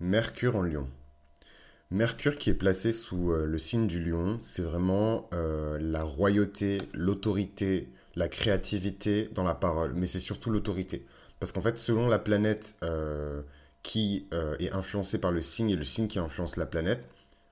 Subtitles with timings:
[0.00, 0.88] Mercure en lion.
[1.90, 6.78] Mercure qui est placé sous euh, le signe du lion, c'est vraiment euh, la royauté,
[6.94, 11.04] l'autorité, la créativité dans la parole, mais c'est surtout l'autorité.
[11.40, 13.42] Parce qu'en fait, selon la planète euh,
[13.82, 14.28] qui
[14.60, 17.04] est influencée par le signe et le signe qui influence la planète,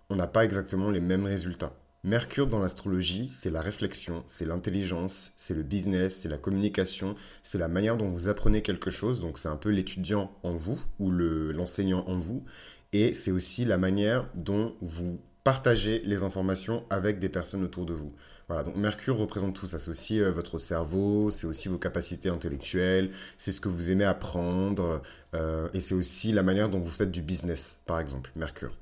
[0.09, 1.73] on n'a pas exactement les mêmes résultats.
[2.07, 7.59] Mercure dans l'astrologie, c'est la réflexion, c'est l'intelligence, c'est le business, c'est la communication, c'est
[7.59, 9.19] la manière dont vous apprenez quelque chose.
[9.19, 12.45] Donc c'est un peu l'étudiant en vous ou l'enseignant en vous.
[12.93, 17.95] Et c'est aussi la manière dont vous partagez les informations avec des personnes autour de
[17.95, 18.15] vous.
[18.49, 19.79] Voilà, donc Mercure représente tout ça.
[19.79, 24.05] C'est aussi euh, votre cerveau, c'est aussi vos capacités intellectuelles, c'est ce que vous aimez
[24.05, 25.03] apprendre,
[25.35, 28.77] euh, et c'est aussi la manière dont vous faites du business, par exemple, Mercure.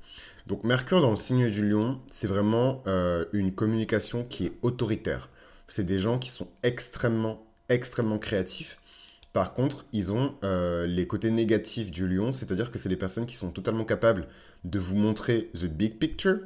[0.45, 5.29] Donc Mercure dans le signe du lion, c'est vraiment euh, une communication qui est autoritaire.
[5.67, 8.77] C'est des gens qui sont extrêmement, extrêmement créatifs.
[9.33, 13.35] Par contre, ils ont les côtés négatifs du lion, c'est-à-dire que c'est des personnes qui
[13.35, 14.27] sont totalement capables
[14.63, 16.39] de vous montrer the big picture,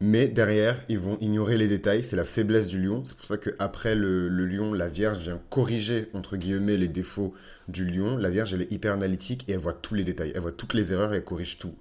[0.00, 2.04] mais derrière, ils vont ignorer les détails.
[2.04, 3.04] C'est la faiblesse du lion.
[3.04, 7.34] C'est pour ça qu'après le, le lion, la Vierge vient corriger, entre guillemets, les défauts
[7.66, 8.16] du lion.
[8.16, 10.32] La Vierge, elle est hyper analytique et elle voit tous les détails.
[10.36, 11.74] Elle voit toutes les erreurs et elle corrige tout.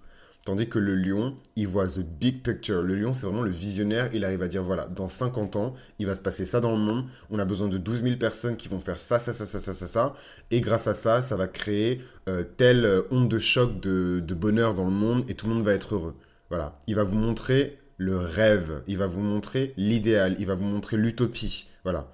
[0.46, 2.82] Tandis que le lion, il voit the big picture.
[2.82, 4.10] Le lion, c'est vraiment le visionnaire.
[4.14, 6.78] Il arrive à dire, voilà, dans 50 ans, il va se passer ça dans le
[6.78, 7.04] monde.
[7.30, 9.74] On a besoin de 12 000 personnes qui vont faire ça, ça, ça, ça, ça,
[9.74, 10.16] ça, ça.
[10.50, 14.34] Et grâce à ça, ça va créer euh, telle euh, onde de choc de, de
[14.34, 16.16] bonheur dans le monde et tout le monde va être heureux.
[16.50, 16.80] Voilà.
[16.88, 18.84] Il va vous montrer le rêve.
[18.88, 20.36] Il va vous montrer l'idéal.
[20.40, 21.68] Il va vous montrer l'utopie.
[21.84, 22.12] Voilà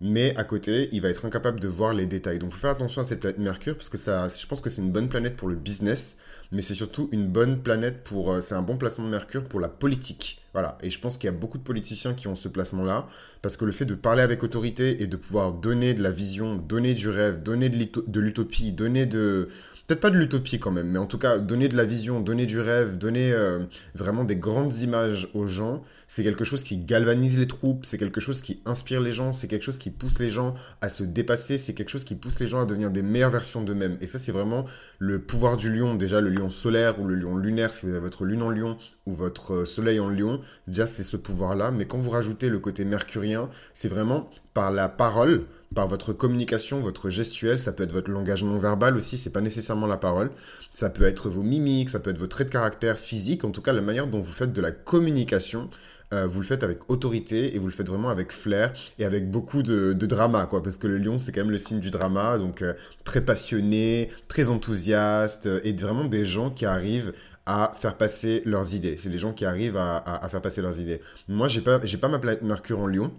[0.00, 2.38] mais à côté, il va être incapable de voir les détails.
[2.38, 4.82] Donc, faut faire attention à cette planète Mercure, parce que ça, je pense que c'est
[4.82, 6.18] une bonne planète pour le business,
[6.52, 9.60] mais c'est surtout une bonne planète pour, euh, c'est un bon placement de Mercure pour
[9.60, 10.42] la politique.
[10.52, 10.78] Voilà.
[10.82, 13.08] Et je pense qu'il y a beaucoup de politiciens qui ont ce placement-là,
[13.40, 16.56] parce que le fait de parler avec autorité et de pouvoir donner de la vision,
[16.56, 19.48] donner du rêve, donner de l'utopie, donner de,
[19.86, 22.46] peut-être pas de l'utopie quand même, mais en tout cas, donner de la vision, donner
[22.46, 23.60] du rêve, donner euh,
[23.94, 28.20] vraiment des grandes images aux gens, c'est quelque chose qui galvanise les troupes, c'est quelque
[28.20, 31.58] chose qui inspire les gens, c'est quelque chose qui pousse les gens à se dépasser,
[31.58, 33.98] c'est quelque chose qui pousse les gens à devenir des meilleures versions d'eux-mêmes.
[34.00, 34.64] Et ça, c'est vraiment
[34.98, 38.00] le pouvoir du lion, déjà le lion solaire ou le lion lunaire, si vous avez
[38.00, 41.70] votre lune en lion ou votre euh, soleil en lion, déjà c'est ce pouvoir-là.
[41.70, 45.44] Mais quand vous rajoutez le côté mercurien, c'est vraiment par la parole,
[45.74, 49.40] par votre communication, votre gestuelle, ça peut être votre langage non verbal aussi, c'est pas
[49.40, 50.30] nécessairement la parole,
[50.72, 53.60] ça peut être vos mimiques, ça peut être vos traits de caractère physique, en tout
[53.60, 55.68] cas la manière dont vous faites de la communication,
[56.12, 59.30] euh, vous le faites avec autorité et vous le faites vraiment avec flair et avec
[59.30, 62.38] beaucoup de, drama, quoi, parce que le lion c'est quand même le signe du drama,
[62.38, 62.74] donc euh,
[63.04, 67.12] très passionné, très enthousiaste et vraiment des gens qui arrivent
[67.46, 68.96] à faire passer leurs idées.
[68.96, 71.02] C'est des gens qui arrivent à, à faire passer leurs idées.
[71.28, 73.12] Moi, j'ai pas, j'ai pas ma planète Mercure en Lion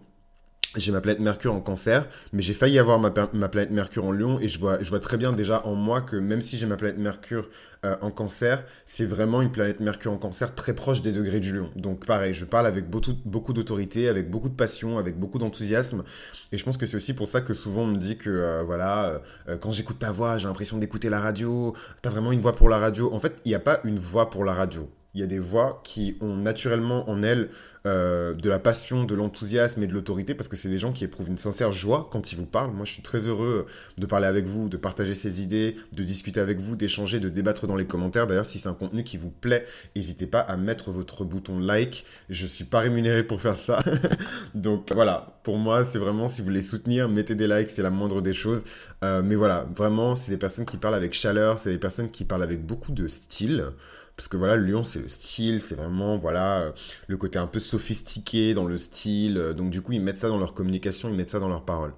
[0.75, 4.39] j'ai ma planète Mercure en cancer, mais j'ai failli avoir ma, planète Mercure en lion
[4.39, 7.49] et je vois, très bien déjà en moi que même si j'ai ma planète Mercure
[7.85, 11.55] euh, en cancer, c'est vraiment une planète Mercure en cancer très proche des degrés du
[11.55, 11.69] lion.
[11.75, 16.03] Donc pareil, je parle avec beaucoup, beaucoup d'autorité, avec beaucoup de passion, avec beaucoup d'enthousiasme.
[16.51, 18.63] Et je pense que c'est aussi pour ça que souvent on me dit que euh,
[18.63, 22.55] voilà, euh, quand j'écoute ta voix, j'ai l'impression d'écouter la radio, t'as vraiment une voix
[22.55, 23.13] pour la radio.
[23.13, 25.39] En fait, il n'y a pas une voix pour la radio il y a des
[25.39, 27.49] voix qui ont naturellement en elles
[27.87, 31.03] euh, de la passion, de l'enthousiasme et de l'autorité, parce que c'est des gens qui
[31.03, 32.71] éprouvent une sincère joie quand ils vous parlent.
[32.71, 33.67] Moi, je suis très heureux
[33.97, 37.67] de parler avec vous, de partager ces idées, de discuter avec vous, d'échanger, de débattre
[37.67, 38.25] dans les commentaires.
[38.25, 42.05] D'ailleurs, si c'est un contenu qui vous plaît, n'hésitez pas à mettre votre bouton like.
[42.29, 43.83] Je ne suis pas rémunéré pour faire ça.
[44.55, 47.91] Donc voilà, pour moi, c'est vraiment, si vous voulez soutenir, mettez des likes, c'est la
[47.91, 48.63] moindre des choses.
[49.03, 52.25] Euh, mais voilà, vraiment, c'est des personnes qui parlent avec chaleur, c'est des personnes qui
[52.25, 53.65] parlent avec beaucoup de style.
[54.15, 56.71] Parce que voilà, le lion, c'est le style, c'est vraiment, voilà, euh,
[57.07, 59.37] le côté un peu sophistiqué dans le style.
[59.37, 61.65] Euh, donc, du coup, ils mettent ça dans leur communication, ils mettent ça dans leurs
[61.65, 61.93] paroles.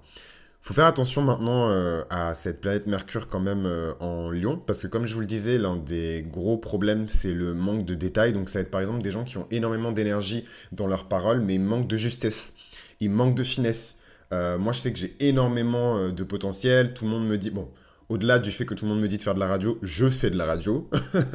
[0.61, 4.87] Faut faire attention maintenant euh, à cette planète Mercure quand même en Lion, parce que
[4.87, 8.33] comme je vous le disais, l'un des gros problèmes, c'est le manque de détails.
[8.33, 11.39] Donc ça va être par exemple des gens qui ont énormément d'énergie dans leurs paroles,
[11.41, 12.53] mais ils manquent de justesse,
[12.99, 13.97] ils manquent de finesse.
[14.31, 16.93] moi, je sais que j'ai énormément de potentiel.
[16.93, 17.69] Tout le monde me dit, bon,
[18.09, 20.09] au-delà du fait que tout le monde me dit de faire de la radio, je
[20.09, 20.89] fais de la radio.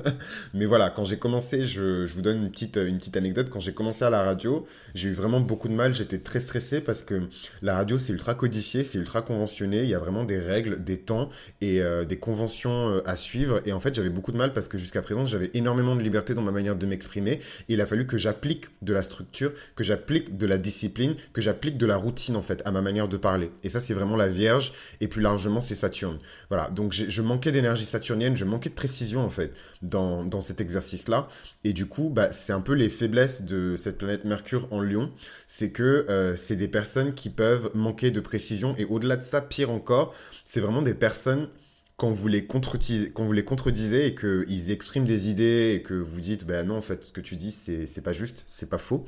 [0.54, 3.50] Mais voilà, quand j'ai commencé, je, vous donne une petite, une petite anecdote.
[3.50, 5.94] Quand j'ai commencé à la radio, j'ai eu vraiment beaucoup de mal.
[5.94, 7.28] J'étais très stressé parce que
[7.60, 9.82] la radio, c'est ultra codifié, c'est ultra conventionné.
[9.82, 11.28] Il y a vraiment des règles, des temps
[11.60, 13.60] et euh, des conventions euh, à suivre.
[13.66, 16.32] Et en fait, j'avais beaucoup de mal parce que jusqu'à présent, j'avais énormément de liberté
[16.32, 17.40] dans ma manière de m'exprimer.
[17.68, 21.76] Il a fallu que j'applique de la structure, que j'applique de la discipline, que j'applique
[21.76, 23.50] de la routine, en fait, à ma manière de parler.
[23.62, 24.72] Et ça, c'est vraiment la Vierge.
[25.02, 26.18] Et plus largement, c'est Saturne.
[26.48, 31.28] Voilà donc je manquais d'énergie saturnienne, je manquais de précision en fait dans, cet exercice-là.
[31.64, 35.12] Et du coup, bah, c'est un peu les faiblesses de cette planète Mercure en Lion,
[35.48, 38.74] c'est que euh, c'est des personnes qui peuvent manquer de précision.
[38.78, 40.14] Et au-delà de ça, pire encore,
[40.44, 41.48] c'est vraiment des personnes
[41.96, 46.20] quand vous les, quand vous les contredisez et qu'ils expriment des idées et que vous
[46.20, 49.04] dites, ben non, en fait, ce que tu dis, c'est pas juste, c'est pas faux.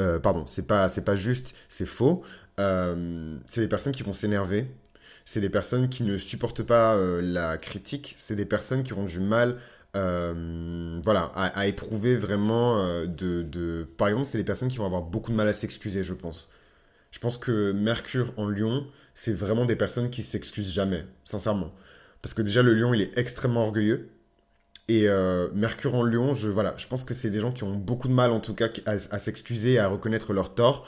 [0.00, 2.22] Euh, pardon, c'est pas, pas juste, c'est faux.
[2.58, 4.66] Euh, c'est des personnes qui vont s'énerver.
[5.30, 8.14] C'est des personnes qui ne supportent pas euh, la critique.
[8.16, 9.58] C'est des personnes qui ont du mal
[9.94, 13.84] voilà, à, éprouver vraiment de, de...
[13.96, 16.48] Par exemple, c'est des personnes qui vont avoir beaucoup de mal à s'excuser, je pense.
[17.10, 21.72] Je pense que Mercure en Lion, c'est vraiment des personnes qui s'excusent jamais, sincèrement.
[22.22, 24.10] Parce que déjà, le lion, il est extrêmement orgueilleux.
[24.88, 27.74] Et euh, Mercure en lion, je, voilà, je pense que c'est des gens qui ont
[27.74, 30.86] beaucoup de mal, en tout cas, à, s'excuser, à reconnaître leur tort.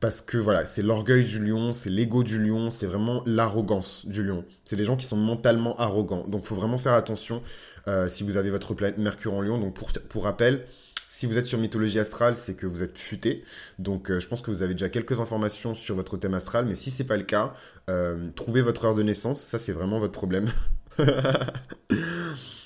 [0.00, 4.24] Parce que voilà, c'est l'orgueil du lion, c'est l'ego du lion, c'est vraiment l'arrogance du
[4.24, 4.46] lion.
[4.64, 6.26] C'est des gens qui sont mentalement arrogants.
[6.26, 7.42] Donc, il faut vraiment faire attention
[7.86, 9.58] euh, si vous avez votre planète Mercure en lion.
[9.58, 10.64] Donc, pour, pour rappel,
[11.06, 13.44] si vous êtes sur mythologie astrale, c'est que vous êtes futé.
[13.78, 16.64] Donc, euh, je pense que vous avez déjà quelques informations sur votre thème astral.
[16.64, 17.52] Mais si c'est pas le cas,
[17.90, 19.44] euh, trouvez votre heure de naissance.
[19.44, 20.50] Ça, c'est vraiment votre problème.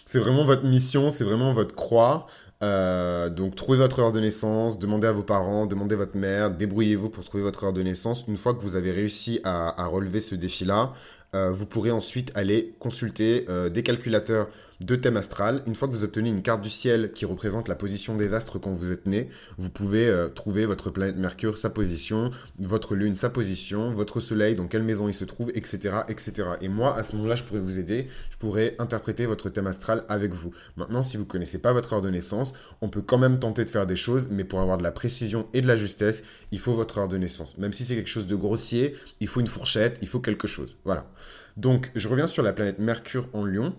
[0.07, 2.29] c'est vraiment votre mission, c'est vraiment votre croix.
[2.65, 6.51] Euh, donc, trouvez votre heure de naissance, demandez à vos parents, demandez à votre mère,
[6.51, 8.25] débrouillez-vous pour trouver votre heure de naissance.
[8.27, 10.95] Une fois que vous avez réussi à relever ce défi-là,
[11.33, 14.49] vous pourrez ensuite aller consulter des calculateurs
[14.81, 15.63] de thème astral.
[15.67, 18.59] Une fois que vous obtenez une carte du ciel qui représente la position des astres
[18.59, 19.29] quand vous êtes né,
[19.59, 24.55] vous pouvez euh, trouver votre planète Mercure, sa position, votre lune, sa position, votre soleil,
[24.55, 26.01] dans quelle maison il se trouve, etc.
[26.09, 26.49] etc.
[26.61, 30.05] Et moi, à ce moment-là, je pourrais vous aider, je pourrais interpréter votre thème astral
[30.09, 30.53] avec vous.
[30.77, 33.65] Maintenant, si vous ne connaissez pas votre heure de naissance, on peut quand même tenter
[33.65, 36.59] de faire des choses, mais pour avoir de la précision et de la justesse, il
[36.59, 37.59] faut votre heure de naissance.
[37.59, 40.77] Même si c'est quelque chose de grossier, il faut une fourchette, il faut quelque chose.
[40.85, 41.07] Voilà.
[41.57, 43.75] Donc, je reviens sur la planète Mercure en Lion.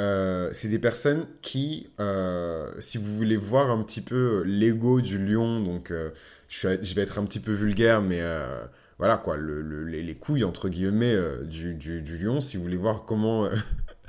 [0.00, 5.18] Euh, c'est des personnes qui, euh, si vous voulez voir un petit peu l'ego du
[5.18, 6.10] lion, donc euh,
[6.48, 8.22] je, vais être un petit peu vulgaire, mais
[8.98, 13.48] voilà quoi, les, couilles entre guillemets du, du, lion, si vous voulez voir comment,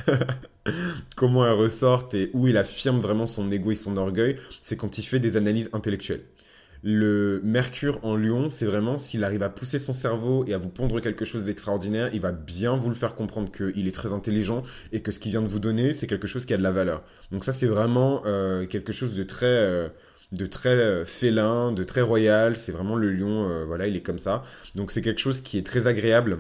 [1.16, 4.98] comment elles ressortent et où il affirme vraiment son ego et son orgueil, c'est quand
[4.98, 6.24] il fait des analyses intellectuelles.
[6.84, 10.70] Le Mercure en Lion, c'est vraiment s'il arrive à pousser son cerveau et à vous
[10.70, 14.64] pondre quelque chose d'extraordinaire, il va bien vous le faire comprendre qu'il est très intelligent
[14.92, 16.72] et que ce qu'il vient de vous donner, c'est quelque chose qui a de la
[16.72, 17.04] valeur.
[17.32, 19.90] Donc ça, c'est vraiment euh, quelque chose de très, euh,
[20.32, 22.58] de très euh, félin, de très royal.
[22.58, 24.44] C'est vraiment le lion, voilà, il est comme ça.
[24.74, 26.40] Donc c'est quelque chose qui est très agréable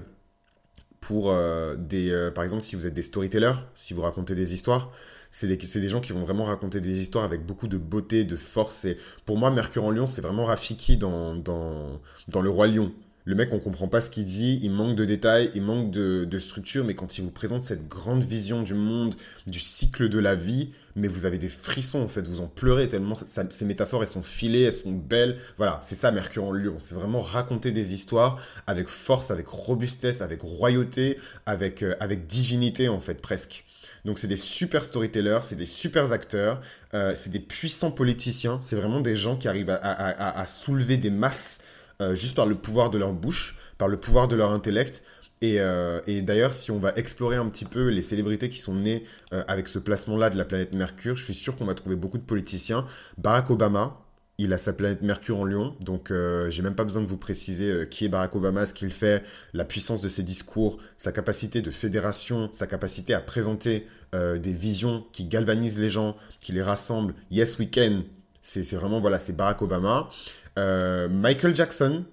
[1.02, 1.36] pour
[1.78, 4.92] des, par exemple, si vous êtes des storytellers, si vous racontez des histoires
[5.32, 8.84] c'est des, gens qui vont vraiment raconter des histoires avec beaucoup de beauté, de force.
[8.86, 12.92] Et pour moi, Mercure en Lion, c'est vraiment Rafiki dans, Le Roi Lion.
[13.24, 16.40] Le mec, on comprend pas ce qu'il dit, il manque de détails, il manque de,
[16.40, 19.16] structure, mais quand il vous présente cette grande vision du monde,
[19.48, 22.90] du cycle de la vie, mais vous avez des frissons en fait, vous en pleurez
[22.90, 25.38] tellement ces métaphores elles sont filées, elles sont belles.
[25.58, 30.22] Voilà, c'est ça Mercure en Lion, c'est vraiment raconter des histoires avec force, avec robustesse,
[30.22, 33.66] avec royauté, avec, euh, avec divinité en fait presque.
[34.06, 36.62] Donc c'est des super storytellers, c'est des super acteurs,
[36.94, 41.60] euh, c'est des puissants politiciens, c'est vraiment des gens qui arrivent à, soulever des masses
[42.02, 45.04] euh, juste par le pouvoir de leur bouche, par le pouvoir de leur intellect.
[45.44, 48.76] Et, euh, et d'ailleurs, si on va explorer un petit peu les célébrités qui sont
[48.76, 49.06] nées
[49.48, 52.24] avec ce placement-là de la planète Mercure, je suis sûr qu'on va trouver beaucoup de
[52.24, 52.86] politiciens.
[53.18, 53.98] Barack Obama,
[54.44, 57.18] il a sa planète Mercure en Lion, donc euh, j'ai même pas besoin de vous
[57.18, 59.24] préciser euh, qui est Barack Obama, ce qu'il fait,
[59.54, 64.52] la puissance de ses discours, sa capacité de fédération, sa capacité à présenter euh, des
[64.52, 67.14] visions qui galvanisent les gens, qui les rassemblent.
[67.30, 68.02] Yes, we can.
[68.42, 70.10] C'est vraiment, voilà, c'est Barack Obama.
[70.58, 72.06] Michael Jackson,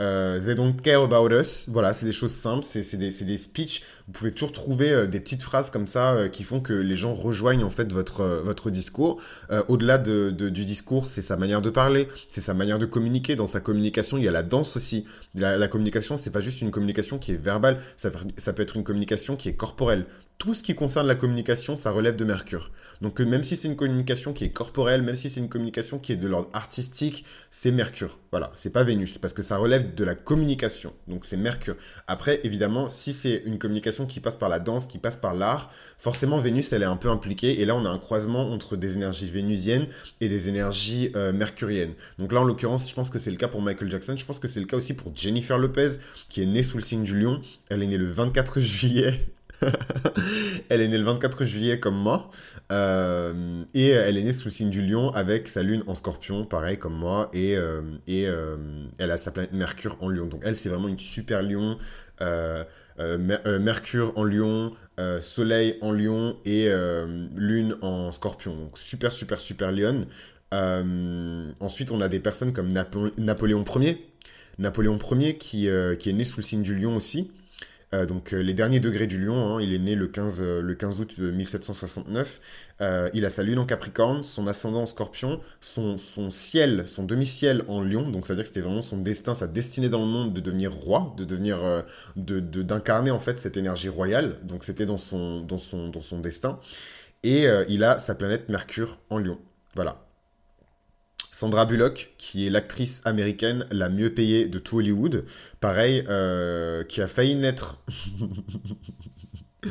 [0.00, 1.68] euh, they don't care about us.
[1.68, 3.82] Voilà, c'est des choses simples, c'est des speeches.
[4.08, 6.96] Vous pouvez toujours trouver euh, des petites phrases comme ça euh, qui font que les
[6.96, 9.20] gens rejoignent en fait votre, euh, votre discours.
[9.68, 13.36] Au-delà de, du discours, c'est sa manière de parler, c'est sa manière de communiquer.
[13.36, 15.04] Dans sa communication, il y a la danse aussi.
[15.34, 18.76] La, la communication, c'est pas juste une communication qui est verbale, ça, ça peut être
[18.76, 20.06] une communication qui est corporelle
[20.38, 22.70] tout ce qui concerne la communication, ça relève de Mercure.
[23.00, 26.12] Donc même si c'est une communication qui est corporelle, même si c'est une communication qui
[26.12, 28.18] est de l'ordre artistique, c'est Mercure.
[28.30, 30.92] Voilà, c'est pas Vénus parce que ça relève de la communication.
[31.08, 31.76] Donc c'est Mercure.
[32.06, 35.70] Après évidemment, si c'est une communication qui passe par la danse, qui passe par l'art,
[35.98, 38.96] forcément Vénus elle est un peu impliquée et là on a un croisement entre des
[38.96, 39.86] énergies vénusiennes
[40.20, 41.94] et des énergies euh, mercuriennes.
[42.18, 44.38] Donc là en l'occurrence, je pense que c'est le cas pour Michael Jackson, je pense
[44.38, 47.18] que c'est le cas aussi pour Jennifer Lopez qui est née sous le signe du
[47.18, 47.40] lion.
[47.68, 49.26] Elle est née le 24 juillet
[50.68, 52.30] elle est née le 24 juillet comme moi.
[52.70, 56.44] Euh, et elle est née sous le signe du lion avec sa lune en scorpion,
[56.44, 57.30] pareil comme moi.
[57.32, 58.56] Et, euh, et euh,
[58.98, 60.26] elle a sa planète Mercure en lion.
[60.26, 61.78] Donc elle, c'est vraiment une super lion.
[62.98, 64.72] Mercure en lion,
[65.22, 66.68] Soleil en lion et
[67.36, 68.70] lune en scorpion.
[68.74, 70.06] Super, super, super lion.
[70.52, 74.04] ensuite, on a des personnes comme Napoléon Ier.
[74.58, 77.30] Napoléon Ier qui, qui est né sous le signe du lion aussi.
[77.94, 79.56] Euh, donc les derniers degrés du lion.
[79.56, 79.62] Hein.
[79.62, 82.40] il est né le 15, le 15 août 1769.
[83.14, 87.64] il a sa lune en Capricorne, son ascendant en Scorpion, son, son ciel, son demi-ciel
[87.68, 88.10] en lion.
[88.10, 91.14] Donc, c'est-à-dire que c'était vraiment son destin, sa destinée dans le monde de devenir roi,
[91.16, 91.84] de devenir,
[92.16, 94.38] de, d'incarner en fait cette énergie royale.
[94.42, 96.60] Donc, c'était dans son, dans, son, dans son destin.
[97.22, 99.38] Et il a sa planète Mercure en lion.
[99.74, 100.07] Voilà.
[101.38, 105.24] Sandra Bullock, qui est l'actrice américaine la mieux payée de tout Hollywood,
[105.60, 107.78] pareil, euh, qui a failli naître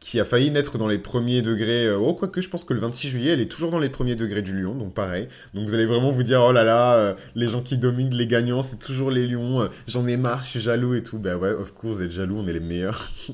[0.00, 1.86] qui a failli naître dans les premiers degrés.
[1.86, 4.14] Euh, oh, quoique je pense que le 26 juillet, elle est toujours dans les premiers
[4.14, 5.28] degrés du lion, donc pareil.
[5.54, 8.26] Donc vous allez vraiment vous dire, oh là là, euh, les gens qui dominent, les
[8.26, 11.18] gagnants, c'est toujours les lions, euh, j'en ai marre, je suis jaloux et tout.
[11.18, 13.10] Ben ouais, of course, être jaloux, on est les meilleurs.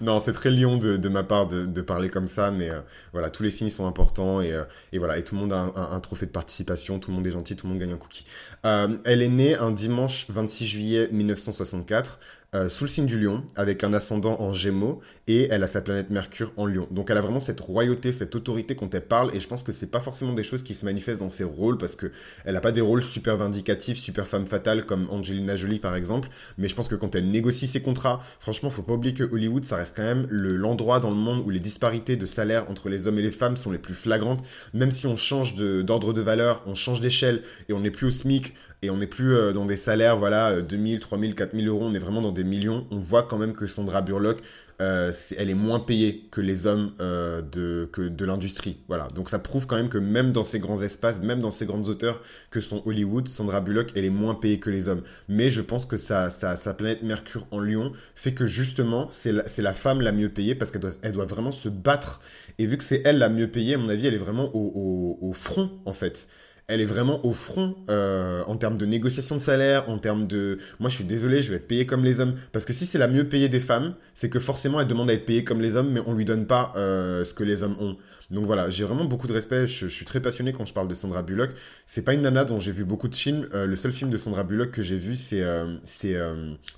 [0.00, 2.70] non, c'est très lion de, ma part de, parler comme ça, mais
[3.12, 4.52] voilà, tous les signes sont importants et,
[4.94, 7.56] voilà, et tout le monde a un, trophée de participation, tout le monde est gentil,
[7.56, 8.26] tout le monde gagne un cookie.
[8.62, 12.18] elle est née un dimanche 26 juillet 1964.
[12.56, 15.80] Euh, sous le signe du lion, avec un ascendant en gémeaux, et elle a sa
[15.80, 16.88] planète Mercure en lion.
[16.90, 19.70] Donc elle a vraiment cette royauté, cette autorité quand elle parle, et je pense que
[19.70, 22.10] c'est pas forcément des choses qui se manifestent dans ses rôles, parce que
[22.44, 26.28] elle a pas des rôles super vindicatifs, super femme fatale, comme Angelina Jolie par exemple,
[26.58, 29.64] mais je pense que quand elle négocie ses contrats, franchement, faut pas oublier que Hollywood,
[29.64, 33.06] ça reste quand même l'endroit dans le monde où les disparités de salaire entre les
[33.06, 34.42] hommes et les femmes sont les plus flagrantes,
[34.74, 38.10] même si on change d'ordre de, valeur, on change d'échelle, et on n'est plus au
[38.10, 41.94] SMIC, et on n'est plus euh, dans des salaires, voilà, 2000, 3000, 4000 euros, on
[41.94, 42.86] est vraiment dans des millions.
[42.90, 44.38] On voit quand même que Sandra Burlock,
[44.80, 48.78] euh, elle est moins payée que les hommes euh, de, que de l'industrie.
[48.88, 49.08] Voilà.
[49.14, 51.88] Donc ça prouve quand même que même dans ces grands espaces, même dans ces grandes
[51.88, 55.02] auteurs que sont Hollywood, Sandra Bullock, elle est moins payée que les hommes.
[55.28, 59.32] Mais je pense que sa, sa, sa planète Mercure en Lion fait que justement, c'est
[59.32, 62.22] la, la, femme la mieux payée parce qu'elle doit, elle doit vraiment se battre.
[62.58, 65.18] Et vu que c'est elle la mieux payée, à mon avis, elle est vraiment au,
[65.20, 66.26] au, au front, en fait
[66.70, 70.58] elle est vraiment au front euh, en termes de négociation de salaire, en termes de...
[70.78, 72.36] Moi, je suis désolé, je vais être payé comme les hommes.
[72.52, 75.14] Parce que si c'est la mieux payée des femmes, c'est que forcément, elle demande à
[75.14, 77.76] être payée comme les hommes, mais on lui donne pas euh, ce que les hommes
[77.80, 77.96] ont.
[78.30, 79.66] Donc voilà, j'ai vraiment beaucoup de respect.
[79.66, 81.50] Je, suis très passionné quand je parle de Sandra Bullock.
[81.86, 83.48] C'est pas une nana dont j'ai vu beaucoup de films.
[83.52, 85.44] Euh, le seul film de Sandra Bullock que j'ai vu, c'est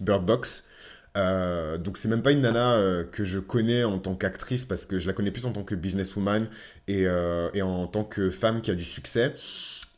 [0.01, 0.65] Bird Box.
[1.15, 5.07] Donc c'est même pas une nana que je connais en tant qu'actrice parce que je
[5.07, 6.49] la connais plus en tant que businesswoman
[6.89, 7.03] et,
[7.55, 9.35] et en tant que femme qui a du succès.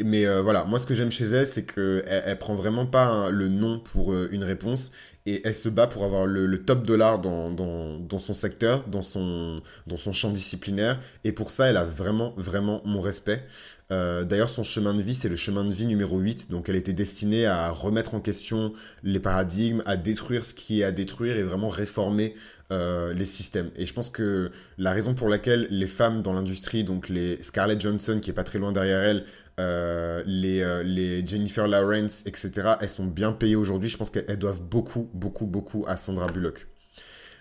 [0.02, 3.30] Mais euh, voilà, moi ce que j'aime chez elle, c'est qu'elle elle prend vraiment pas
[3.30, 4.90] le nom pour euh, une réponse
[5.26, 9.96] et elle se bat pour avoir le, top dollar dans, son secteur, dans son, dans
[9.96, 11.00] son champ disciplinaire.
[11.24, 13.42] Et pour ça, elle a vraiment, vraiment mon respect.
[13.90, 16.50] Euh, D'ailleurs, son chemin de vie, c'est le chemin de vie numéro 8.
[16.50, 20.84] Donc, elle était destinée à remettre en question les paradigmes, à détruire ce qui est
[20.84, 22.34] à détruire et vraiment réformer
[22.72, 23.70] euh, les systèmes.
[23.76, 27.80] Et je pense que la raison pour laquelle les femmes dans l'industrie, donc les Scarlett
[27.80, 29.24] Johnson, qui est pas très loin derrière elle,
[29.60, 33.88] euh, les, euh, les Jennifer Lawrence, etc., elles sont bien payées aujourd'hui.
[33.88, 36.66] Je pense qu'elles doivent beaucoup, beaucoup, beaucoup à Sandra Bullock.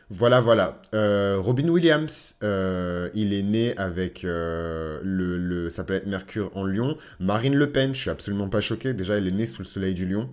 [0.10, 0.79] Voilà, voilà.
[0.93, 6.98] Euh, Robin Williams, il est né avec le, le, sa planète Mercure en Lion.
[7.20, 8.93] Marine Le Pen, je suis absolument pas choqué.
[8.93, 10.29] Déjà, elle est née sous le soleil du Lion.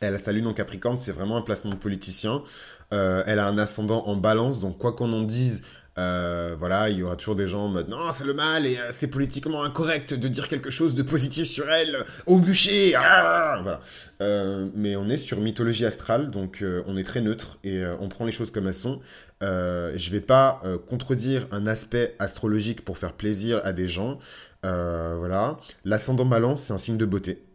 [0.00, 2.42] Elle a sa lune en Capricorne, c'est vraiment un placement de politicien.
[2.90, 5.62] elle a un ascendant en balance, donc quoi qu'on en dise,
[5.98, 8.78] euh, voilà, il y aura toujours des gens en mode non, c'est le mal et
[8.78, 12.94] euh, c'est politiquement incorrect de dire quelque chose de positif sur elle au bûcher.
[12.94, 13.80] Ah voilà.
[14.20, 18.24] Euh, mais on est sur mythologie astrale, donc on est très neutre et on prend
[18.24, 19.00] les choses comme elles sont.
[19.40, 24.18] je vais pas contredire un aspect astrologique pour faire plaisir à des gens.
[24.62, 25.58] voilà.
[25.84, 27.45] L'ascendant balance, c'est un signe de beauté.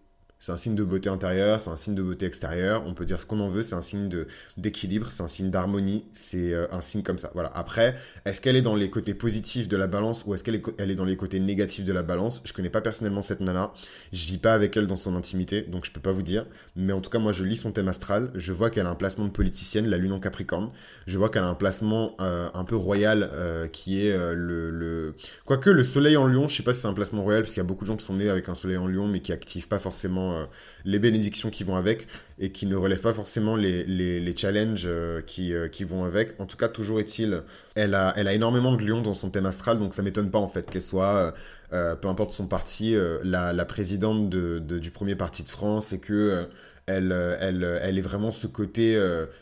[0.41, 2.81] C'est un signe de beauté intérieure, c'est un signe de beauté extérieure.
[2.87, 4.09] On peut dire ce qu'on en veut, c'est un signe
[4.57, 7.29] d'équilibre, c'est un signe d'harmonie, c'est euh, un signe comme ça.
[7.35, 7.51] Voilà.
[7.53, 7.95] Après,
[8.25, 10.89] est-ce qu'elle est dans les côtés positifs de la balance ou est-ce qu'elle est, elle
[10.89, 12.41] est dans les côtés négatifs de la balance?
[12.43, 13.71] Je connais pas personnellement cette nana.
[14.13, 16.47] Je vis pas avec elle dans son intimité, donc je peux pas vous dire.
[16.75, 18.31] Mais en tout cas, moi, je lis son thème astral.
[18.33, 20.71] Je vois qu'elle a un placement de politicienne, la lune en Capricorne.
[21.05, 25.13] Je vois qu'elle a un placement euh, un peu royal euh, qui est le, le,
[25.45, 27.61] Quoique le soleil en lion, je sais pas si c'est un placement royal parce qu'il
[27.61, 29.33] y a beaucoup de gens qui sont nés avec un soleil en lion mais qui
[29.33, 30.45] activent pas forcément euh,
[30.85, 32.07] les bénédictions qui vont avec
[32.39, 36.39] et qui ne relèvent pas forcément les, challenges euh, qui, euh, qui vont avec.
[36.39, 37.43] En tout cas, toujours est-il,
[37.75, 40.69] elle a, énormément de lions dans son thème astral, donc ça m'étonne pas en fait
[40.69, 41.33] qu'elle soit,
[41.69, 46.47] peu importe son parti, la, présidente de, du premier parti de France et que
[46.87, 48.99] elle, elle est vraiment ce côté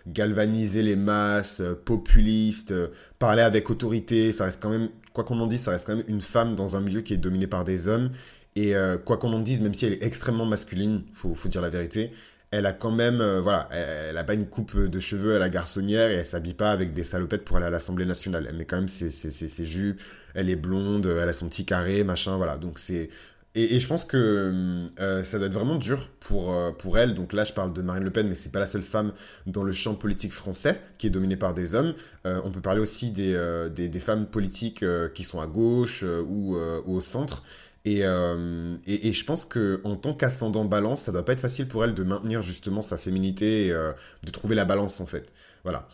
[0.07, 2.73] galvaniser les masses, populiste,
[3.17, 4.31] parler avec autorité.
[4.31, 6.75] Ça reste quand même, quoi qu'on en dise, ça reste quand même une femme dans
[6.75, 8.11] un milieu qui est dominé par des hommes
[8.55, 11.61] et euh, quoi qu'on en dise, même si elle est extrêmement masculine, faut, faut dire
[11.61, 12.11] la vérité,
[12.51, 15.49] elle a quand même, euh, voilà, elle, a pas une coupe de cheveux à la
[15.49, 18.47] garçonnière et elle s'habille pas avec des salopettes pour aller à l'Assemblée nationale.
[18.49, 20.01] Elle met quand même ses, ses, ses, jupes,
[20.33, 22.57] elle est blonde, elle a son petit carré, machin, voilà.
[22.57, 23.09] Donc c'est
[23.55, 27.15] Et, je pense que euh, ça doit être vraiment dur pour, euh, pour elle.
[27.15, 29.11] Donc là, je parle de Marine Le Pen, mais c'est pas la seule femme
[29.47, 31.93] dans le champ politique français qui est dominé par des hommes.
[32.27, 37.01] Euh, on peut parler aussi des, des, femmes politiques qui sont à gauche ou, au
[37.01, 37.43] centre.
[37.85, 41.83] Et, et, et, je pense qu'en tant qu'ascendant balance, ça doit pas être facile pour
[41.83, 45.31] elle de maintenir justement sa féminité et de trouver la balance en fait.
[45.63, 45.87] Voilà.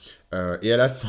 [0.62, 1.08] et elle a son,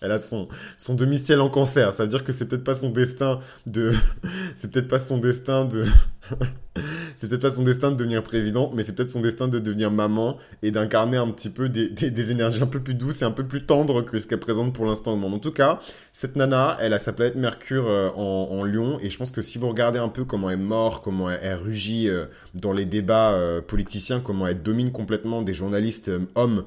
[0.00, 1.92] elle a son, son demi-ciel en cancer.
[1.94, 3.92] Ça veut dire que c'est peut-être pas son destin de.
[4.54, 5.86] c'est peut-être pas son destin de.
[7.16, 9.90] c'est peut-être pas son destin de devenir président, mais c'est peut-être son destin de devenir
[9.90, 13.32] maman et d'incarner un petit peu des, des, énergies un peu plus douces et un
[13.32, 15.34] peu plus tendres que ce qu'elle présente pour l'instant au monde.
[15.34, 15.80] En tout cas,
[16.12, 19.42] cette nana, elle a sa planète Mercure euh, en, en, lion et je pense que
[19.42, 23.32] si vous regardez un peu comment elle morte, comment elle, rugit euh, dans les débats
[23.32, 26.64] euh, politiciens, comment elle domine complètement des journalistes hommes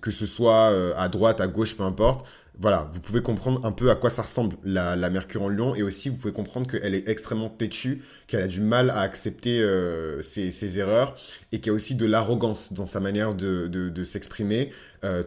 [0.00, 2.26] que ce soit euh, à droite, à gauche, peu importe.
[2.58, 5.82] Voilà, vous pouvez comprendre un peu à quoi ça ressemble la, Mercure en Lion et
[5.82, 10.22] aussi vous pouvez comprendre qu'elle est extrêmement têtue, qu'elle a du mal à accepter euh,
[10.22, 11.16] ses, erreurs
[11.52, 14.72] et qu'il y a aussi de l'arrogance dans sa manière de, s'exprimer,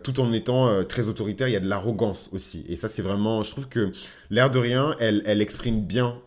[0.04, 2.66] tout en étant très autoritaire, il y a de l'arrogance aussi.
[2.68, 3.94] Et ça c'est vraiment, je trouve que
[4.30, 6.18] l'air de rien, elle, elle exprime bien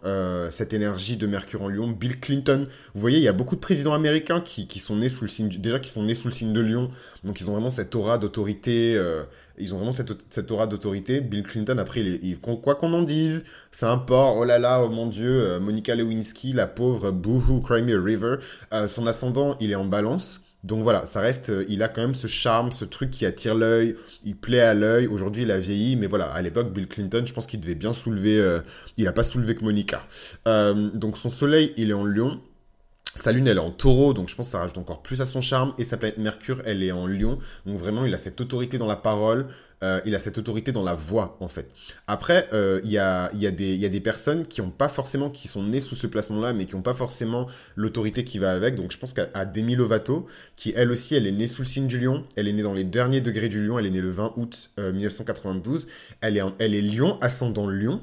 [0.50, 1.88] cette énergie de Mercure en Lion.
[1.88, 5.10] Bill Clinton, vous voyez, il y a beaucoup de présidents américains qui, qui sont nés
[5.10, 6.90] sous le signe, déjà qui sont nés sous le signe de Lion,
[7.24, 8.96] donc ils ont vraiment cette aura d'autorité.
[9.62, 11.20] Euh, ils ont vraiment cette, aura d'autorité.
[11.20, 14.04] Bill Clinton, après, il, quoi qu'on en dise, c'est un.
[14.08, 18.02] Oh là là, oh mon Dieu, euh, Monica Lewinsky, la pauvre, boohoo, cry me a
[18.02, 18.36] river.
[18.72, 20.40] Euh, son ascendant, il est en balance.
[20.64, 23.96] Donc voilà, ça reste, il a quand même ce charme, ce truc qui attire l'œil,
[24.22, 25.08] il plaît à l'œil.
[25.08, 27.92] Aujourd'hui, il a vieilli, mais voilà, à l'époque, Bill Clinton, je pense qu'il devait bien
[27.92, 28.60] soulever.
[28.96, 30.06] il n'a pas soulevé que Monica.
[30.46, 32.40] donc son soleil, il est en Lion.
[33.14, 35.26] Sa lune, elle est en taureau, donc je pense que ça rajoute encore plus à
[35.26, 35.74] son charme.
[35.78, 37.38] Et sa planète Mercure, elle est en lion.
[37.66, 39.48] Donc vraiment, il a cette autorité dans la parole.
[39.82, 41.68] Euh, il a cette autorité dans la voix, en fait.
[42.06, 45.28] Après, euh, il y, a, y, a y, a, des personnes qui ont pas forcément,
[45.28, 48.76] qui sont nées sous ce placement-là, mais qui n'ont pas forcément l'autorité qui va avec.
[48.76, 50.26] Donc je pense qu'à Demi Lovato,
[50.56, 52.24] qui elle aussi, elle est née sous le signe du lion.
[52.36, 53.78] Elle est née dans les derniers degrés du lion.
[53.78, 55.84] Elle est née le 20 août 1992.
[55.84, 55.88] Euh,
[56.20, 58.00] elle est, elle est lion, ascendant lion.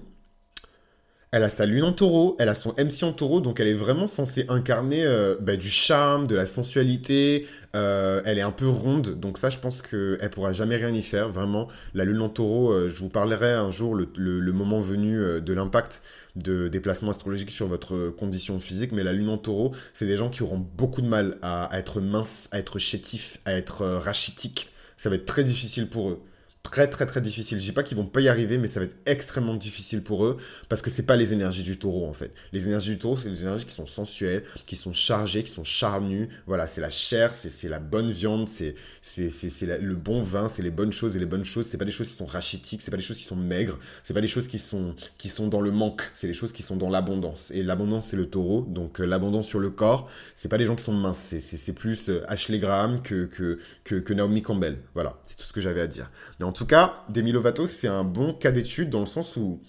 [1.32, 3.76] Elle a sa lune en taureau, elle a son MC en taureau, donc elle est
[3.76, 7.46] vraiment censée incarner euh, bah, du charme, de la sensualité.
[7.76, 11.04] Euh, elle est un peu ronde, donc ça, je pense qu'elle pourra jamais rien y
[11.04, 11.30] faire.
[11.30, 15.54] Vraiment, la lune en taureau, euh, je vous parlerai un jour, le, moment venu, de
[15.54, 16.02] l'impact
[16.36, 18.92] de déplacements astrologiques sur votre condition physique.
[18.92, 21.78] Mais la lune en taureau, c'est des gens qui auront beaucoup de mal à, à
[21.78, 24.72] être minces, à être chétifs, à être rachitiques.
[24.98, 26.24] Ça va être très difficile pour eux
[26.69, 27.60] très très très difficile.
[27.60, 30.25] Je dis pas qu'ils vont pas y arriver, mais ça va être extrêmement difficile pour
[30.25, 30.38] eux
[30.69, 32.32] parce que c'est pas les énergies du taureau en fait.
[32.51, 35.63] Les énergies du taureau, c'est des énergies qui sont sensuelles, qui sont chargées, qui sont
[35.63, 36.29] charnues.
[36.47, 38.75] Voilà, c'est la chair, c'est la bonne viande, c'est
[39.17, 41.67] le bon vin, c'est les bonnes choses et les bonnes choses.
[41.67, 44.13] C'est pas des choses qui sont rachitiques, c'est pas des choses qui sont maigres, c'est
[44.13, 46.75] pas des choses qui sont qui sont dans le manque, c'est les choses qui sont
[46.75, 47.51] dans l'abondance.
[47.51, 50.75] Et l'abondance c'est le taureau, donc euh, l'abondance sur le corps, c'est pas les gens
[50.75, 54.77] qui sont minces, c'est plus euh, Ashley Graham que que, que que Naomi Campbell.
[54.93, 56.12] Voilà, c'est tout ce que j'avais à dire.
[56.39, 59.62] Mais en tout cas, Demi Lovato, c'est un bon cas d'étude dans le sens où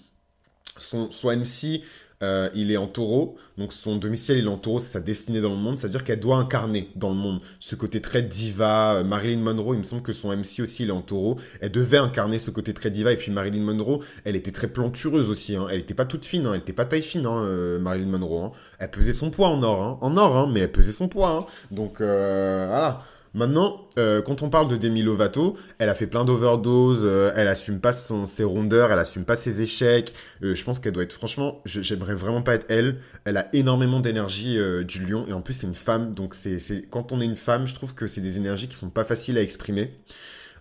[0.77, 1.83] son, MC,
[2.21, 5.39] euh, il est en taureau, donc son domicile il est en taureau, c'est sa destinée
[5.39, 8.95] dans le monde, c'est-à-dire qu'elle doit incarner dans le monde ce côté très diva.
[8.95, 11.71] Euh, Marilyn Monroe, il me semble que son MC aussi il est en taureau, elle
[11.71, 15.55] devait incarner ce côté très diva, et puis Marilyn Monroe, elle était très plantureuse aussi,
[15.55, 15.67] hein.
[15.69, 16.51] elle n'était pas toute fine, hein.
[16.51, 19.97] elle n'était pas taille fine, hein, euh, Marilyn Monroe, elle pesait son poids en or,
[20.01, 23.01] en or, mais elle pesait son poids, donc voilà.
[23.33, 27.47] Maintenant, euh, quand on parle de Demi Lovato, elle a fait plein d'overdoses, euh, elle
[27.47, 30.13] assume pas ses rondeurs, elle assume pas ses échecs.
[30.43, 32.97] Euh, je pense qu'elle doit être, franchement, j'aimerais vraiment pas être elle.
[33.23, 37.11] Elle a énormément d'énergie du lion et en plus c'est une femme, donc c'est quand
[37.11, 39.41] on est une femme, je trouve que c'est des énergies qui sont pas faciles à
[39.41, 39.91] exprimer.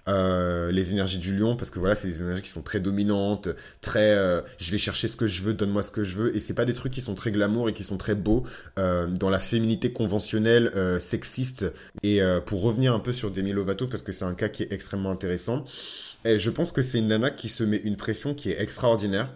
[0.09, 3.51] Euh, les énergies du lion parce que voilà c'est des énergies qui sont très dominantes
[3.83, 6.41] très euh, je vais chercher ce que je veux donne-moi ce que je veux et
[6.41, 8.45] c'est pas des trucs qui sont très glamour et qui sont très beaux.
[8.79, 11.67] Euh, dans la féminité conventionnelle sexiste
[12.03, 14.73] et pour revenir un peu sur Demi Lovato parce que c'est un cas qui est
[14.73, 15.65] extrêmement intéressant
[16.25, 19.29] et je pense que c'est une nana qui se met une pression qui est extraordinaire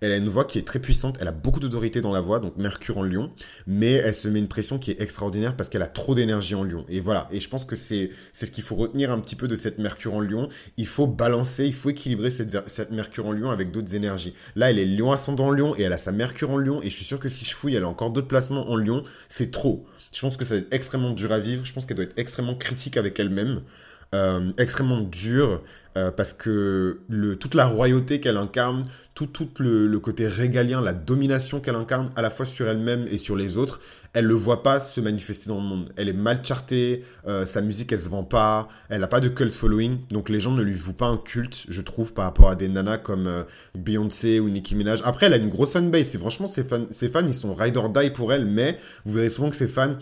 [0.00, 2.40] elle a une voix qui est très puissante, elle a beaucoup d'autorité dans la voix,
[2.40, 3.32] donc Mercure en lion,
[3.66, 6.64] mais elle se met une pression qui est extraordinaire parce qu'elle a trop d'énergie en
[6.64, 6.84] lion.
[6.88, 9.56] Et voilà, et je pense que c'est ce qu'il faut retenir un petit peu de
[9.56, 10.48] cette Mercure en lion.
[10.76, 14.34] Il faut balancer, il faut équilibrer cette, Mercure en lion avec d'autres énergies.
[14.56, 16.90] Là, elle est lion ascendant en lion et elle a sa Mercure en lion, et
[16.90, 19.50] je suis sûr que si je fouille, elle a encore d'autres placements en lion, c'est
[19.50, 19.86] trop.
[20.12, 22.18] Je pense que ça va être extrêmement dur à vivre, je pense qu'elle doit être
[22.18, 23.62] extrêmement critique avec elle-même.
[24.12, 25.62] Euh, extrêmement dure
[25.96, 28.82] euh, parce que le, toute la royauté qu'elle incarne,
[29.14, 33.18] tout, tout le, côté régalien, la domination qu'elle incarne à la fois sur elle-même et
[33.18, 33.80] sur les autres,
[34.12, 35.92] elle le voit pas se manifester dans le monde.
[35.96, 39.28] Elle est mal chartée, euh, sa musique elle se vend pas, elle a pas de
[39.28, 42.50] cult following, donc les gens ne lui vouent pas un culte, je trouve, par rapport
[42.50, 43.42] à des nanas comme euh,
[43.74, 45.02] Beyoncé ou Nicki Minaj.
[45.04, 47.76] Après, elle a une grosse fanbase et franchement, ses fans, ses fans ils sont ride
[47.76, 49.96] or die pour elle, mais vous verrez souvent que ses fans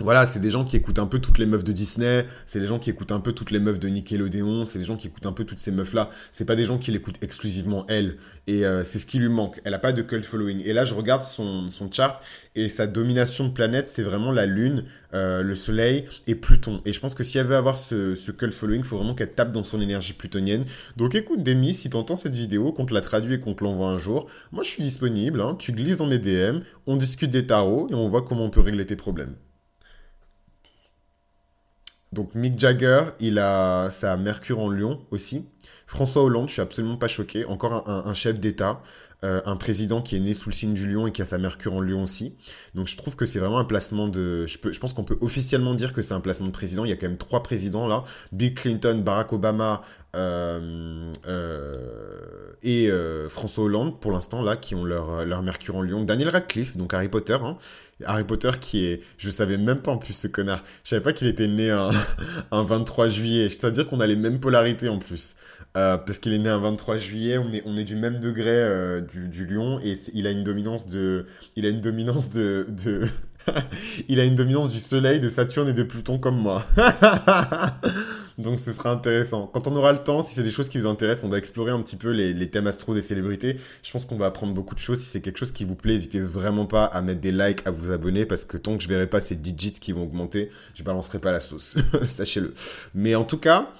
[0.00, 2.66] voilà, c'est des gens qui écoutent un peu toutes les meufs de Disney, c'est des
[2.66, 5.26] gens qui écoutent un peu toutes les meufs de Nickelodeon, c'est des gens qui écoutent
[5.26, 6.10] un peu toutes ces meufs-là.
[6.32, 8.16] C'est pas des gens qui l'écoutent exclusivement elle.
[8.46, 9.60] Et euh, c'est ce qui lui manque.
[9.64, 10.62] Elle a pas de cult following.
[10.64, 12.22] Et là, je regarde son, son chart
[12.54, 14.84] et sa domination de planète, c'est vraiment la Lune,
[15.14, 16.80] euh, le Soleil et Pluton.
[16.84, 19.14] Et je pense que si elle veut avoir ce, ce cult following, il faut vraiment
[19.14, 20.64] qu'elle tape dans son énergie plutonienne.
[20.96, 23.88] Donc écoute, Demi, si t'entends cette vidéo, qu'on te la traduit et qu'on te l'envoie
[23.88, 25.40] un jour, moi je suis disponible.
[25.40, 25.56] Hein.
[25.58, 28.60] tu glisses dans mes DM, on discute des tarots et on voit comment on peut
[28.60, 29.36] régler tes problèmes.
[32.12, 35.46] Donc Mick Jagger, il a sa Mercure en Lion aussi.
[35.86, 37.44] François Hollande, je suis absolument pas choqué.
[37.44, 38.82] Encore un, chef d'État,
[39.22, 41.36] euh, un président qui est né sous le signe du lion et qui a sa
[41.36, 42.32] Mercure en Lion aussi.
[42.74, 44.46] Donc je trouve que c'est vraiment un placement de...
[44.46, 46.86] Je, peux, je pense qu'on peut officiellement dire que c'est un placement de président.
[46.86, 48.04] Il y a quand même trois présidents là.
[48.32, 49.82] Bill Clinton, Barack Obama
[50.16, 52.90] euh, euh, et
[53.28, 56.02] François Hollande pour l'instant là qui ont leur, leur Mercure en Lion.
[56.02, 57.36] Daniel Radcliffe, donc Harry Potter.
[57.42, 57.58] Hein,
[58.06, 59.02] Harry Potter qui est...
[59.18, 60.64] Je savais même pas en plus ce connard.
[60.82, 61.90] Je savais pas qu'il était né un,
[62.52, 63.50] un 23 juillet.
[63.50, 65.34] Je à dire qu'on a les mêmes polarités en plus.
[65.76, 68.50] Euh, parce qu'il est né un 23 juillet, on est, on est du même degré
[68.50, 71.26] euh, du, du, lion et il a une dominance de...
[71.54, 72.66] Il a une dominance de...
[72.68, 73.06] de...
[74.08, 76.64] il a une dominance du soleil, de Saturne et de Pluton comme moi.
[78.38, 79.46] Donc ce sera intéressant.
[79.46, 81.70] Quand on aura le temps, si c'est des choses qui vous intéressent, on va explorer
[81.70, 83.56] un petit peu les, thèmes astro des célébrités.
[83.84, 84.98] Je pense qu'on va apprendre beaucoup de choses.
[84.98, 87.70] Si c'est quelque chose qui vous plaît, n'hésitez vraiment pas à mettre des likes, à
[87.70, 90.82] vous abonner, parce que tant que je verrai pas ces digits qui vont augmenter, je
[90.82, 91.76] balancerai pas la sauce.
[92.06, 92.54] Sachez-le.
[92.94, 93.70] Mais en tout cas,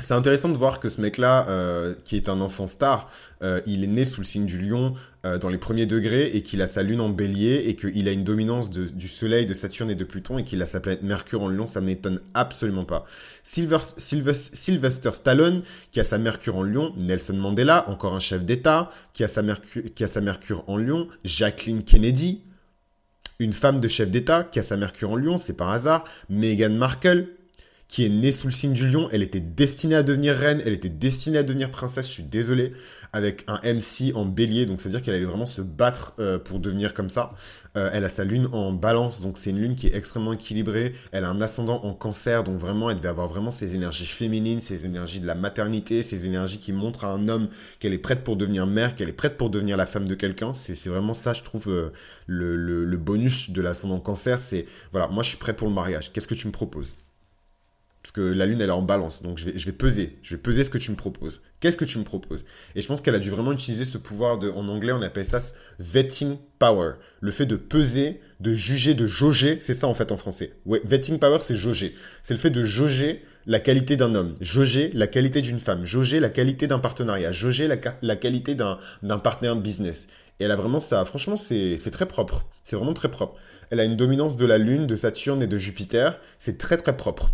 [0.00, 3.10] c'est intéressant de voir que ce mec-là, euh, qui est un enfant star,
[3.42, 6.42] euh, il est né sous le signe du lion euh, dans les premiers degrés et
[6.42, 9.90] qu'il a sa lune en bélier et qu'il a une dominance du soleil, de Saturne
[9.90, 13.04] et de Pluton et qu'il a sa planète Mercure en lion, ça m'étonne absolument pas.
[13.42, 19.24] Sylvester Stallone, qui a sa Mercure en lion, Nelson Mandela, encore un chef d'État, qui,
[19.24, 22.42] a sa Mercure, qui a sa Mercure en lion, Jacqueline Kennedy,
[23.38, 26.70] une femme de chef d'État qui a sa Mercure en lion, c'est par hasard, Meghan
[26.70, 27.28] Markle,
[27.92, 29.10] qui est née sous le signe du lion.
[29.12, 32.72] Elle était destinée à devenir reine, elle était destinée à devenir princesse, je suis désolé,
[33.12, 36.94] avec un MC en bélier, donc c'est-à-dire qu'elle allait vraiment se battre euh, pour devenir
[36.94, 37.34] comme ça.
[37.76, 40.94] Euh, elle a sa lune en balance, donc c'est une lune qui est extrêmement équilibrée.
[41.10, 44.62] Elle a un ascendant en cancer, donc vraiment, elle devait avoir vraiment ses énergies féminines,
[44.62, 48.24] ses énergies de la maternité, ses énergies qui montrent à un homme qu'elle est prête
[48.24, 50.54] pour devenir mère, qu'elle est prête pour devenir la femme de quelqu'un.
[50.54, 51.92] C'est vraiment ça, je trouve, euh,
[52.26, 54.40] le, le bonus de l'ascendant cancer.
[54.40, 56.10] C'est, voilà, moi je suis prêt pour le mariage.
[56.10, 56.96] Qu'est-ce que tu me proposes?
[58.02, 60.64] Parce que la lune elle est en balance, donc je vais, peser, je vais peser
[60.64, 61.40] ce que tu me proposes.
[61.60, 62.44] Qu'est-ce que tu me proposes?
[62.74, 65.24] Et je pense qu'elle a dû vraiment utiliser ce pouvoir de, en anglais on appelle
[65.24, 65.38] ça
[65.78, 70.16] vetting power, le fait de peser, de juger, de jauger, c'est ça en fait en
[70.16, 70.52] français.
[70.66, 75.06] Vetting power c'est jauger, c'est le fait de jauger la qualité d'un homme, jauger la
[75.06, 80.08] qualité d'une femme, jauger la qualité d'un partenariat, jauger la, la qualité d'un partenaire business.
[80.40, 83.36] Et elle a vraiment ça, franchement c'est très propre, c'est vraiment très propre.
[83.70, 86.96] Elle a une dominance de la lune, de Saturne et de Jupiter, c'est très très
[86.96, 87.30] propre.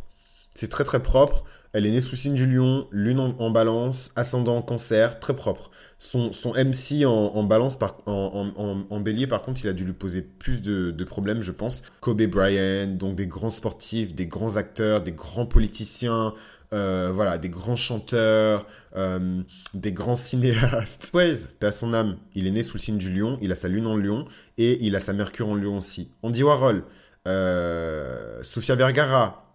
[0.59, 1.45] C'est très très propre.
[1.73, 5.71] Elle est née sous signe du lion, lune en, balance, ascendant en cancer, très propre.
[6.01, 10.61] Son, MC en, balance, par, en, bélier, par contre, il a dû lui poser plus
[10.61, 11.83] de, problèmes, je pense.
[12.01, 16.35] Kobe Bryant, donc des grands sportifs, des grands acteurs, des grands politiciens,
[16.75, 18.67] euh, voilà, des grands chanteurs,
[18.97, 19.41] euh,
[19.75, 21.05] des grands cinéastes.
[21.11, 23.55] Swayze, paix à son âme, il est né sous le signe du lion, il a
[23.55, 26.11] sa lune en lion et il a sa mercure en lion aussi.
[26.23, 26.83] Andy Warhol,
[27.29, 29.48] euh, Sofia Vergara,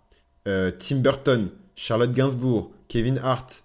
[0.48, 3.64] euh, Tim Burton, Charlotte Gainsbourg, Kevin Hart,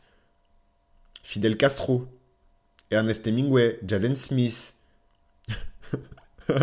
[1.22, 2.06] Fidel Castro,
[2.90, 4.74] Ernest Hemingway, Jaden Smith,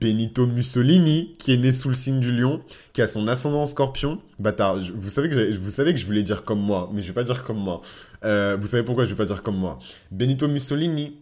[0.00, 3.66] Benito Mussolini, qui est né sous le signe du lion, qui a son ascendant en
[3.66, 4.22] scorpion.
[4.38, 7.58] Bâtard, vous savez, que je voulais dire comme moi, mais je vais pas dire comme
[7.58, 7.82] moi.
[8.24, 9.78] Euh, vous savez pourquoi je vais pas dire comme moi
[10.10, 11.18] Benito Mussolini,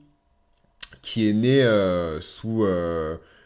[1.03, 2.65] qui est né euh, sous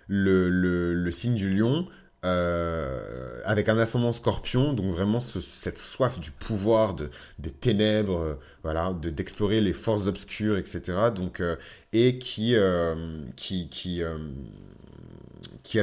[0.08, 1.86] le, signe du lion,
[2.28, 8.34] euh, avec un ascendant scorpion, donc vraiment cette soif du pouvoir, de, des ténèbres, euh,
[8.62, 11.10] voilà, d'explorer les forces obscures, etc.
[11.14, 11.56] Donc, euh,
[11.92, 12.94] et qui, a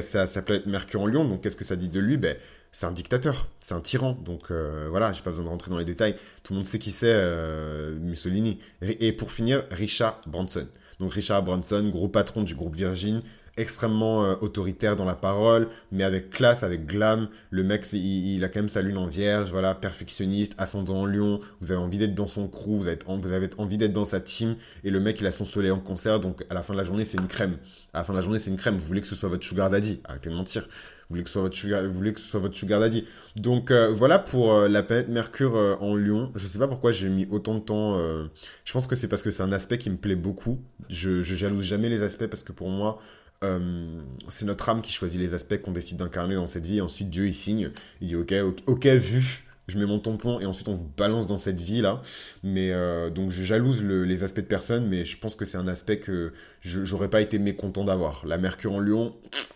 [0.01, 1.27] sa, planète Mercure en Lion.
[1.27, 2.17] Donc, qu'est-ce que ça dit de lui?
[2.17, 2.37] Ben,
[2.71, 4.13] C'est un dictateur, c'est un tyran.
[4.23, 6.15] Donc, voilà, j'ai pas besoin de rentrer dans les détails.
[6.43, 7.15] Tout le monde sait qui c'est,
[7.99, 8.59] Mussolini.
[8.81, 10.67] Et pour finir, Richard Branson.
[10.99, 13.21] Donc, Richard Branson, gros patron du groupe Virgin,
[13.57, 17.29] extrêmement euh, autoritaire dans la parole, mais avec classe, avec glam.
[17.51, 21.39] Le mec, il, a quand même sa lune en vierge, voilà, perfectionniste, ascendant en lion.
[21.61, 24.55] Vous avez envie d'être dans son crew, vous avez, envie d'être dans sa team.
[24.83, 26.83] Et le mec, il a son soleil en concert, donc à la fin de la
[26.83, 27.57] journée, c'est une crème.
[27.93, 28.75] À la fin de la journée, c'est une crème.
[28.75, 30.01] Vous voulez que ce soit votre sugar daddy?
[30.03, 30.63] Arrêtez de mentir.
[30.63, 33.05] Vous voulez que ce soit votre sugar, vous voulez que ce soit votre sugar daddy.
[33.35, 36.31] Donc euh, voilà pour euh, la planète Mercure en Lion.
[36.35, 37.97] Je sais pas pourquoi j'ai mis autant de temps.
[38.65, 40.59] je pense que c'est parce que c'est un aspect qui me plaît beaucoup.
[40.89, 42.99] Je, je jalouse jamais les aspects parce que pour moi,
[43.43, 46.77] euh, c'est notre âme qui choisit les aspects qu'on décide d'incarner dans cette vie.
[46.77, 47.71] Et ensuite, Dieu, il signe.
[48.01, 48.33] Il dit, OK,
[48.67, 49.41] ok, vu.
[49.67, 52.03] Je mets mon tampon et ensuite on vous balance dans cette vie là.
[52.43, 55.67] Mais euh, donc je jalouse les aspects de personne, mais je pense que c'est un
[55.67, 58.27] aspect que j'aurais pas été mécontent d'avoir.
[58.27, 59.15] La Mercure en Lion,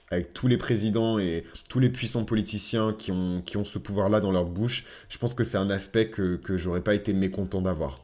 [0.09, 4.19] avec tous les présidents et tous les puissants politiciens qui ont, qui ont ce pouvoir-là
[4.19, 7.61] dans leur bouche, je pense que c'est un aspect que, que j'aurais pas été mécontent
[7.61, 8.03] d'avoir.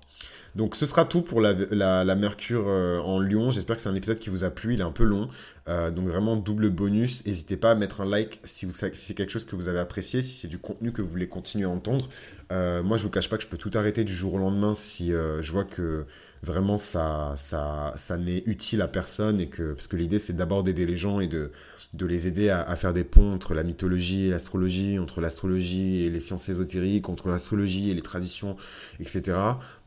[0.56, 3.52] Donc ce sera tout pour la, la, Mercure euh, en Lyon.
[3.52, 4.74] J'espère que c'est un épisode qui vous a plu.
[4.74, 5.28] Il est un peu long.
[5.68, 7.26] Euh, donc vraiment double bonus.
[7.26, 10.34] N'hésitez pas à mettre un like si, c'est quelque chose que vous avez apprécié, si
[10.34, 12.08] c'est du contenu que vous voulez continuer à entendre.
[12.54, 14.76] Euh, moi je vous cache pas que je peux tout arrêter du jour au lendemain
[14.76, 16.06] si je vois que
[16.42, 20.64] vraiment ça, ça, ça n'est utile à personne et que parce que l'idée c'est d'abord
[20.64, 21.52] d'aider les gens et de
[21.96, 26.10] de les aider à, faire des ponts entre la mythologie et l'astrologie, entre l'astrologie et
[26.10, 28.58] les sciences ésotériques, entre l'astrologie et les traditions,
[29.00, 29.38] etc.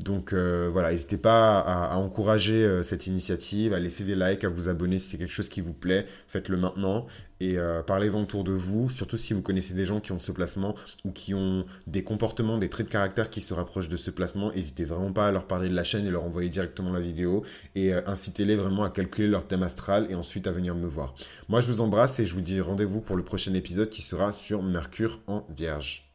[0.01, 4.49] Donc euh, voilà, n'hésitez pas à, encourager euh, cette initiative, à laisser des likes, à
[4.49, 7.07] vous abonner si c'est quelque chose qui vous plaît, faites-le maintenant
[7.40, 10.33] et euh, parlez-en autour de vous, surtout si vous connaissez des gens qui ont ce
[10.33, 10.74] placement
[11.05, 14.51] ou qui ont des comportements, des traits de caractère qui se rapprochent de ce placement.
[14.51, 17.44] N'hésitez vraiment pas à leur parler de la chaîne et leur envoyer directement la vidéo
[17.74, 21.14] et incitez-les vraiment à calculer leur thème astral et ensuite à venir me voir.
[21.48, 24.33] Moi, je vous embrasse et je vous dis rendez-vous pour le prochain épisode qui sera
[24.33, 26.08] sur Mercure en Vierge.